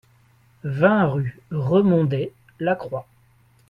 [0.63, 3.05] vingt rue Remondet Lacroix